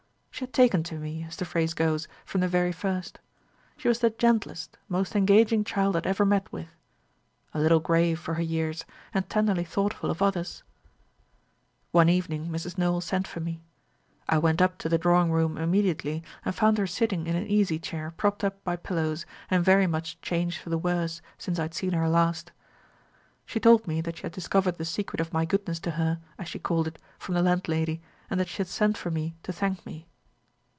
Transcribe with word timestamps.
She 0.33 0.45
had 0.45 0.53
taken 0.53 0.81
to 0.85 0.97
me, 0.97 1.23
as 1.25 1.35
the 1.35 1.45
phrase 1.45 1.75
goes, 1.75 2.07
from 2.25 2.41
the 2.41 2.47
very 2.47 2.71
first. 2.71 3.19
She 3.77 3.87
was 3.87 3.99
the 3.99 4.09
gentlest, 4.09 4.75
most 4.89 5.15
engaging 5.15 5.63
child 5.63 5.95
I 5.95 5.97
had 5.97 6.07
ever 6.07 6.25
met 6.25 6.51
with 6.51 6.65
a 7.53 7.59
little 7.59 7.79
grave 7.79 8.19
for 8.19 8.33
her 8.33 8.41
years, 8.41 8.83
and 9.13 9.29
tenderly 9.29 9.63
thoughtful 9.63 10.09
of 10.09 10.19
others. 10.19 10.63
"One 11.91 12.09
evening 12.09 12.49
Mrs. 12.49 12.75
Nowell 12.75 13.01
sent 13.01 13.27
for 13.27 13.39
me. 13.39 13.61
I 14.27 14.39
went 14.39 14.63
up 14.63 14.79
to 14.79 14.89
the 14.89 14.97
drawing 14.97 15.31
room 15.31 15.59
immediately, 15.59 16.23
and 16.43 16.55
found 16.55 16.79
her 16.79 16.87
sitting 16.87 17.27
in 17.27 17.35
an 17.35 17.45
easy 17.45 17.77
chair 17.77 18.09
propped 18.17 18.43
up 18.43 18.63
by 18.63 18.77
pillows, 18.77 19.27
and 19.51 19.63
very 19.63 19.85
much 19.85 20.19
changed 20.23 20.57
for 20.59 20.71
the 20.71 20.77
worse 20.79 21.21
since 21.37 21.59
I 21.59 21.63
had 21.65 21.75
seen 21.75 21.91
her 21.91 22.09
last. 22.09 22.51
She 23.45 23.59
told 23.59 23.85
me 23.87 24.01
that 24.01 24.17
she 24.17 24.23
had 24.23 24.31
discovered 24.31 24.79
the 24.79 24.85
secret 24.85 25.19
of 25.21 25.33
my 25.33 25.45
goodness 25.45 25.79
to 25.81 25.91
her, 25.91 26.19
as 26.39 26.47
she 26.47 26.57
called 26.57 26.87
it, 26.87 26.97
from 27.19 27.35
the 27.35 27.43
landlady, 27.43 28.01
and 28.27 28.39
that 28.39 28.47
she 28.49 28.57
had 28.57 28.67
sent 28.67 28.97
for 28.97 29.11
me 29.11 29.35
to 29.43 29.53
thank 29.53 29.85
me. 29.85 30.07